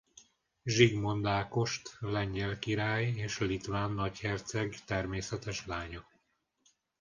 Zsigmond 0.65 1.25
Ágost 1.25 1.95
lengyel 1.99 2.59
király 2.59 3.05
és 3.15 3.37
litván 3.39 3.91
nagyherceg 3.91 4.73
természetes 4.85 5.65
lánya. 5.65 6.05